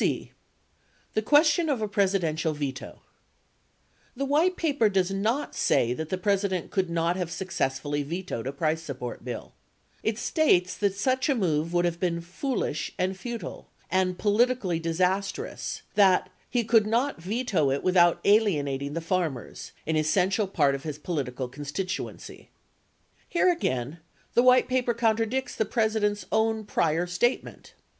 [0.00, 0.30] c.
[1.14, 3.02] The Question of a Presidential Veto
[4.14, 8.52] The White Paper does not say that the President could not have successfully vetoed a
[8.52, 9.54] price support bill.
[10.02, 14.78] 46 It states that such a move would have been "foolish and futile" and "politically
[14.78, 20.84] disastrous"— that he "could not veto it without alienating the farmers— an essential part of
[20.84, 22.50] his political constituency."
[23.30, 23.98] 47 Here again,
[24.34, 27.74] the White Paper contradicts the President's own prior statement.